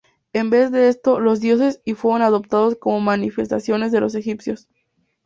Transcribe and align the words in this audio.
En 0.33 0.49
vez 0.49 0.71
de 0.71 0.87
esto, 0.87 1.19
los 1.19 1.41
dioses 1.41 1.79
y 1.85 1.93
fueron 1.93 2.23
adoptados 2.23 2.75
como 2.75 2.99
manifestaciones 3.01 3.91
de 3.91 3.99
los 3.99 4.15
egipcios. 4.15 4.67